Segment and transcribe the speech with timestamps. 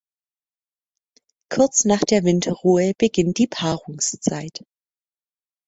[1.53, 4.63] Kurz nach der Winterruhe beginnt die Paarungszeit.